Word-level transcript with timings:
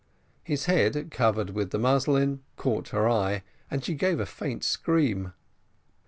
His 0.43 0.65
head 0.65 1.11
covered 1.11 1.51
with 1.51 1.69
the 1.69 1.77
muslin 1.77 2.41
caught 2.55 2.87
her 2.87 3.07
eye, 3.07 3.43
and 3.69 3.85
she 3.85 3.93
gave 3.93 4.19
a 4.19 4.25
faint 4.25 4.63
scream. 4.63 5.33